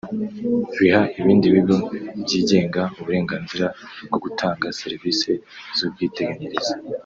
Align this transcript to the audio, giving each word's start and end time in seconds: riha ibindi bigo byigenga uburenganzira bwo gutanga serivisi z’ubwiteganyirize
riha 0.77 1.01
ibindi 1.19 1.45
bigo 1.55 1.75
byigenga 2.23 2.81
uburenganzira 2.99 3.65
bwo 4.07 4.17
gutanga 4.23 4.67
serivisi 4.81 5.31
z’ubwiteganyirize 5.77 6.73